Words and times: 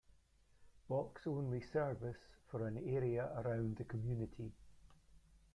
Box 0.89 1.27
only 1.27 1.61
service 1.61 2.17
for 2.49 2.65
an 2.65 2.79
area 2.89 3.29
around 3.45 3.75
the 3.75 3.83
community. 3.83 4.51